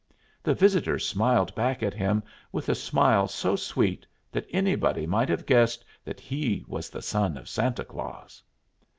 [0.41, 5.45] The visitor smiled back at him with a smile so sweet that anybody might have
[5.45, 8.41] guessed that he was the son of Santa Claus.